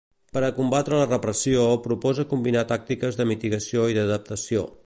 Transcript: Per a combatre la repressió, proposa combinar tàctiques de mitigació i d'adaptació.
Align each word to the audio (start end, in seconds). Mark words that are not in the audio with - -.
Per 0.35 0.41
a 0.45 0.47
combatre 0.59 1.01
la 1.01 1.09
repressió, 1.11 1.67
proposa 1.85 2.27
combinar 2.33 2.67
tàctiques 2.75 3.21
de 3.21 3.31
mitigació 3.33 3.89
i 3.93 4.01
d'adaptació. 4.01 4.71